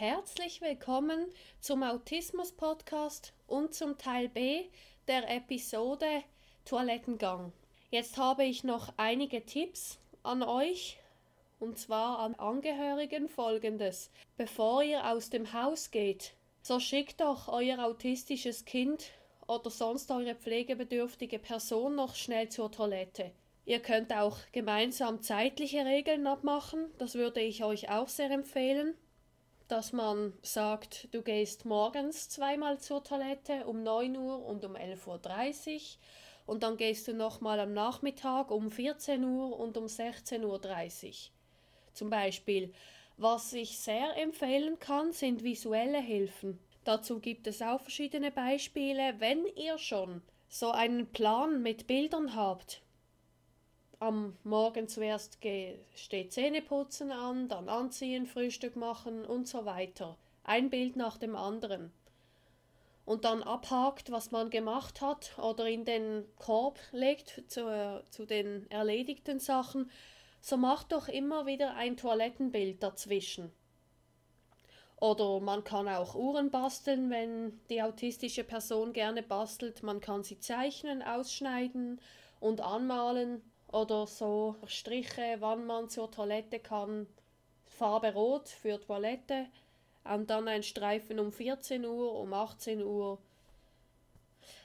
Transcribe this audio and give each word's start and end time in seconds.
Herzlich 0.00 0.62
willkommen 0.62 1.26
zum 1.60 1.82
Autismus 1.82 2.52
Podcast 2.52 3.34
und 3.46 3.74
zum 3.74 3.98
Teil 3.98 4.30
B 4.30 4.62
der 5.06 5.28
Episode 5.28 6.24
Toilettengang. 6.64 7.52
Jetzt 7.90 8.16
habe 8.16 8.44
ich 8.44 8.64
noch 8.64 8.94
einige 8.96 9.44
Tipps 9.44 9.98
an 10.22 10.42
euch 10.42 10.96
und 11.58 11.78
zwar 11.78 12.20
an 12.20 12.34
Angehörigen 12.36 13.28
folgendes. 13.28 14.10
Bevor 14.38 14.82
ihr 14.82 15.06
aus 15.06 15.28
dem 15.28 15.52
Haus 15.52 15.90
geht, 15.90 16.32
so 16.62 16.80
schickt 16.80 17.20
doch 17.20 17.48
euer 17.48 17.84
autistisches 17.84 18.64
Kind 18.64 19.10
oder 19.46 19.68
sonst 19.68 20.10
eure 20.10 20.34
pflegebedürftige 20.34 21.38
Person 21.38 21.94
noch 21.94 22.14
schnell 22.14 22.48
zur 22.48 22.72
Toilette. 22.72 23.32
Ihr 23.66 23.80
könnt 23.80 24.14
auch 24.14 24.38
gemeinsam 24.52 25.20
zeitliche 25.20 25.84
Regeln 25.84 26.26
abmachen, 26.26 26.86
das 26.96 27.16
würde 27.16 27.42
ich 27.42 27.64
euch 27.64 27.90
auch 27.90 28.08
sehr 28.08 28.30
empfehlen, 28.30 28.94
dass 29.70 29.92
man 29.92 30.32
sagt, 30.42 31.08
du 31.12 31.22
gehst 31.22 31.64
morgens 31.64 32.28
zweimal 32.28 32.78
zur 32.80 33.04
Toilette 33.04 33.66
um 33.66 33.82
9 33.82 34.16
Uhr 34.16 34.44
und 34.44 34.64
um 34.64 34.74
11.30 34.74 35.74
Uhr 35.74 35.80
und 36.46 36.64
dann 36.64 36.76
gehst 36.76 37.06
du 37.06 37.14
nochmal 37.14 37.60
am 37.60 37.72
Nachmittag 37.72 38.50
um 38.50 38.70
14 38.70 39.22
Uhr 39.22 39.58
und 39.58 39.76
um 39.76 39.84
16.30 39.84 41.06
Uhr. 41.06 41.12
Zum 41.92 42.10
Beispiel. 42.10 42.72
Was 43.16 43.52
ich 43.52 43.78
sehr 43.78 44.16
empfehlen 44.16 44.78
kann, 44.78 45.12
sind 45.12 45.44
visuelle 45.44 46.00
Hilfen. 46.00 46.58
Dazu 46.84 47.20
gibt 47.20 47.46
es 47.46 47.60
auch 47.60 47.80
verschiedene 47.80 48.30
Beispiele. 48.30 49.14
Wenn 49.18 49.44
ihr 49.56 49.78
schon 49.78 50.22
so 50.48 50.70
einen 50.70 51.06
Plan 51.06 51.62
mit 51.62 51.86
Bildern 51.86 52.34
habt, 52.34 52.82
am 54.00 54.34
Morgen 54.44 54.88
zuerst 54.88 55.38
steht 55.94 56.32
Zähneputzen 56.32 57.12
an, 57.12 57.48
dann 57.48 57.68
anziehen, 57.68 58.26
Frühstück 58.26 58.74
machen 58.74 59.24
und 59.26 59.46
so 59.46 59.66
weiter. 59.66 60.16
Ein 60.42 60.70
Bild 60.70 60.96
nach 60.96 61.18
dem 61.18 61.36
anderen. 61.36 61.92
Und 63.04 63.24
dann 63.24 63.42
abhakt, 63.42 64.10
was 64.10 64.30
man 64.30 64.50
gemacht 64.50 65.02
hat 65.02 65.38
oder 65.38 65.68
in 65.68 65.84
den 65.84 66.24
Korb 66.38 66.78
legt 66.92 67.42
zu, 67.48 68.02
zu 68.10 68.24
den 68.24 68.70
erledigten 68.70 69.38
Sachen, 69.38 69.90
so 70.40 70.56
macht 70.56 70.92
doch 70.92 71.08
immer 71.08 71.44
wieder 71.44 71.74
ein 71.74 71.98
Toilettenbild 71.98 72.82
dazwischen. 72.82 73.52
Oder 74.96 75.40
man 75.40 75.62
kann 75.64 75.88
auch 75.88 76.14
Uhren 76.14 76.50
basteln, 76.50 77.10
wenn 77.10 77.60
die 77.68 77.82
autistische 77.82 78.44
Person 78.44 78.92
gerne 78.92 79.22
bastelt. 79.22 79.82
Man 79.82 80.00
kann 80.00 80.22
sie 80.22 80.38
zeichnen, 80.38 81.02
ausschneiden 81.02 82.00
und 82.38 82.60
anmalen 82.60 83.42
oder 83.72 84.06
so 84.06 84.56
Striche, 84.66 85.36
wann 85.40 85.66
man 85.66 85.88
zur 85.88 86.10
Toilette 86.10 86.58
kann. 86.58 87.06
Farbe 87.66 88.12
Rot 88.12 88.48
für 88.48 88.80
Toilette 88.80 89.46
und 90.04 90.28
dann 90.28 90.48
ein 90.48 90.62
Streifen 90.62 91.18
um 91.18 91.32
14 91.32 91.84
Uhr, 91.84 92.14
um 92.14 92.32
18 92.32 92.82
Uhr. 92.82 93.18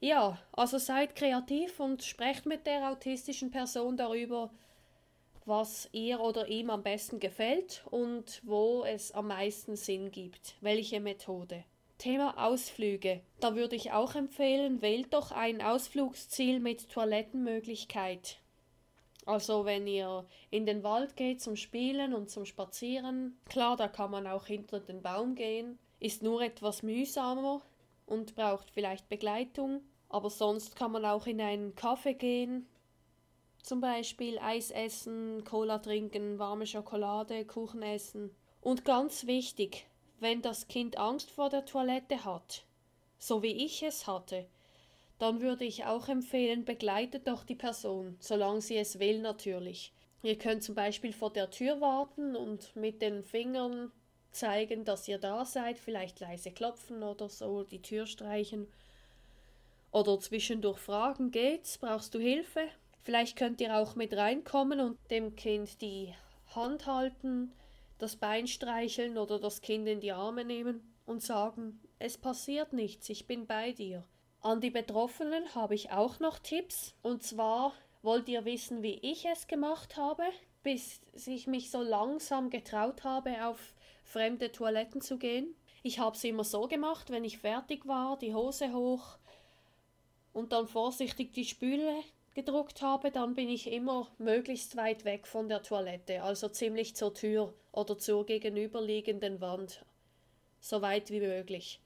Ja, 0.00 0.38
also 0.52 0.78
seid 0.78 1.16
kreativ 1.16 1.80
und 1.80 2.02
sprecht 2.02 2.46
mit 2.46 2.66
der 2.66 2.90
autistischen 2.90 3.50
Person 3.50 3.96
darüber, 3.96 4.50
was 5.44 5.88
ihr 5.92 6.20
oder 6.20 6.48
ihm 6.48 6.70
am 6.70 6.82
besten 6.82 7.20
gefällt 7.20 7.82
und 7.90 8.42
wo 8.44 8.84
es 8.84 9.12
am 9.12 9.28
meisten 9.28 9.76
Sinn 9.76 10.10
gibt, 10.10 10.56
welche 10.60 11.00
Methode. 11.00 11.64
Thema 11.98 12.44
Ausflüge. 12.46 13.22
Da 13.40 13.54
würde 13.54 13.74
ich 13.74 13.92
auch 13.92 14.14
empfehlen, 14.14 14.82
wählt 14.82 15.14
doch 15.14 15.32
ein 15.32 15.62
Ausflugsziel 15.62 16.60
mit 16.60 16.90
Toilettenmöglichkeit. 16.90 18.38
Also 19.26 19.64
wenn 19.64 19.88
ihr 19.88 20.24
in 20.50 20.66
den 20.66 20.84
Wald 20.84 21.16
geht 21.16 21.42
zum 21.42 21.56
Spielen 21.56 22.14
und 22.14 22.30
zum 22.30 22.46
Spazieren, 22.46 23.36
klar, 23.48 23.76
da 23.76 23.88
kann 23.88 24.12
man 24.12 24.26
auch 24.26 24.46
hinter 24.46 24.78
den 24.78 25.02
Baum 25.02 25.34
gehen, 25.34 25.78
ist 25.98 26.22
nur 26.22 26.42
etwas 26.42 26.84
mühsamer 26.84 27.60
und 28.06 28.36
braucht 28.36 28.70
vielleicht 28.70 29.08
Begleitung, 29.08 29.82
aber 30.08 30.30
sonst 30.30 30.76
kann 30.76 30.92
man 30.92 31.04
auch 31.04 31.26
in 31.26 31.40
einen 31.40 31.74
Kaffee 31.74 32.14
gehen, 32.14 32.68
zum 33.64 33.80
Beispiel 33.80 34.38
Eis 34.38 34.70
essen, 34.70 35.42
Cola 35.42 35.80
trinken, 35.80 36.38
warme 36.38 36.68
Schokolade, 36.68 37.44
Kuchen 37.44 37.82
essen. 37.82 38.30
Und 38.60 38.84
ganz 38.84 39.26
wichtig, 39.26 39.88
wenn 40.20 40.40
das 40.40 40.68
Kind 40.68 40.98
Angst 40.98 41.32
vor 41.32 41.50
der 41.50 41.64
Toilette 41.64 42.24
hat, 42.24 42.64
so 43.18 43.42
wie 43.42 43.64
ich 43.64 43.82
es 43.82 44.06
hatte, 44.06 44.46
dann 45.18 45.40
würde 45.40 45.64
ich 45.64 45.84
auch 45.84 46.08
empfehlen, 46.08 46.64
begleitet 46.64 47.26
doch 47.26 47.44
die 47.44 47.54
Person, 47.54 48.16
solange 48.20 48.60
sie 48.60 48.76
es 48.76 48.98
will 48.98 49.20
natürlich. 49.20 49.92
Ihr 50.22 50.36
könnt 50.36 50.62
zum 50.62 50.74
Beispiel 50.74 51.12
vor 51.12 51.32
der 51.32 51.50
Tür 51.50 51.80
warten 51.80 52.36
und 52.36 52.74
mit 52.76 53.00
den 53.00 53.22
Fingern 53.22 53.92
zeigen, 54.30 54.84
dass 54.84 55.08
ihr 55.08 55.18
da 55.18 55.44
seid, 55.44 55.78
vielleicht 55.78 56.20
leise 56.20 56.50
klopfen 56.50 57.02
oder 57.02 57.28
so, 57.28 57.62
die 57.62 57.82
Tür 57.82 58.06
streichen. 58.06 58.66
Oder 59.92 60.20
zwischendurch 60.20 60.78
fragen, 60.78 61.30
geht's, 61.30 61.78
brauchst 61.78 62.14
du 62.14 62.18
Hilfe? 62.18 62.68
Vielleicht 63.02 63.36
könnt 63.36 63.60
ihr 63.60 63.76
auch 63.76 63.94
mit 63.94 64.14
reinkommen 64.14 64.80
und 64.80 64.98
dem 65.10 65.36
Kind 65.36 65.80
die 65.80 66.12
Hand 66.54 66.86
halten, 66.86 67.52
das 67.98 68.16
Bein 68.16 68.46
streicheln 68.46 69.16
oder 69.16 69.38
das 69.38 69.62
Kind 69.62 69.88
in 69.88 70.00
die 70.00 70.12
Arme 70.12 70.44
nehmen 70.44 70.92
und 71.06 71.22
sagen, 71.22 71.80
es 71.98 72.18
passiert 72.18 72.72
nichts, 72.72 73.08
ich 73.08 73.26
bin 73.26 73.46
bei 73.46 73.72
dir. 73.72 74.04
An 74.40 74.60
die 74.60 74.70
Betroffenen 74.70 75.54
habe 75.54 75.74
ich 75.74 75.90
auch 75.90 76.20
noch 76.20 76.38
Tipps. 76.38 76.94
Und 77.02 77.22
zwar 77.22 77.72
wollt 78.02 78.28
ihr 78.28 78.44
wissen, 78.44 78.82
wie 78.82 78.98
ich 79.02 79.26
es 79.26 79.46
gemacht 79.46 79.96
habe, 79.96 80.22
bis 80.62 81.00
ich 81.26 81.46
mich 81.46 81.70
so 81.70 81.82
langsam 81.82 82.50
getraut 82.50 83.04
habe, 83.04 83.46
auf 83.46 83.74
fremde 84.04 84.52
Toiletten 84.52 85.00
zu 85.00 85.18
gehen. 85.18 85.54
Ich 85.82 85.98
habe 85.98 86.16
es 86.16 86.24
immer 86.24 86.44
so 86.44 86.68
gemacht, 86.68 87.10
wenn 87.10 87.24
ich 87.24 87.38
fertig 87.38 87.86
war, 87.86 88.18
die 88.18 88.34
Hose 88.34 88.72
hoch 88.72 89.18
und 90.32 90.52
dann 90.52 90.66
vorsichtig 90.66 91.32
die 91.32 91.44
Spüle 91.44 92.02
gedruckt 92.34 92.82
habe, 92.82 93.10
dann 93.10 93.34
bin 93.34 93.48
ich 93.48 93.72
immer 93.72 94.08
möglichst 94.18 94.76
weit 94.76 95.04
weg 95.04 95.26
von 95.26 95.48
der 95.48 95.62
Toilette, 95.62 96.22
also 96.22 96.48
ziemlich 96.48 96.94
zur 96.94 97.14
Tür 97.14 97.54
oder 97.72 97.96
zur 97.96 98.26
gegenüberliegenden 98.26 99.40
Wand, 99.40 99.84
so 100.60 100.82
weit 100.82 101.10
wie 101.10 101.20
möglich 101.20 101.80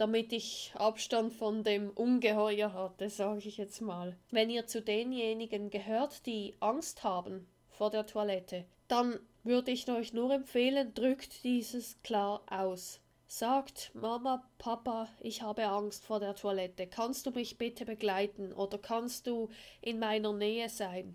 damit 0.00 0.32
ich 0.32 0.72
Abstand 0.76 1.34
von 1.34 1.62
dem 1.62 1.90
Ungeheuer 1.90 2.72
hatte, 2.72 3.10
sage 3.10 3.46
ich 3.46 3.58
jetzt 3.58 3.82
mal. 3.82 4.16
Wenn 4.30 4.48
ihr 4.48 4.66
zu 4.66 4.80
denjenigen 4.80 5.68
gehört, 5.68 6.24
die 6.24 6.54
Angst 6.58 7.04
haben 7.04 7.46
vor 7.68 7.90
der 7.90 8.06
Toilette, 8.06 8.64
dann 8.88 9.20
würde 9.42 9.70
ich 9.72 9.86
euch 9.90 10.14
nur 10.14 10.32
empfehlen, 10.32 10.94
drückt 10.94 11.44
dieses 11.44 12.00
klar 12.02 12.40
aus. 12.48 13.00
Sagt, 13.26 13.90
Mama, 13.92 14.42
Papa, 14.56 15.06
ich 15.20 15.42
habe 15.42 15.66
Angst 15.66 16.06
vor 16.06 16.18
der 16.18 16.34
Toilette. 16.34 16.86
Kannst 16.86 17.26
du 17.26 17.30
mich 17.30 17.58
bitte 17.58 17.84
begleiten 17.84 18.54
oder 18.54 18.78
kannst 18.78 19.26
du 19.26 19.50
in 19.82 19.98
meiner 19.98 20.32
Nähe 20.32 20.70
sein? 20.70 21.14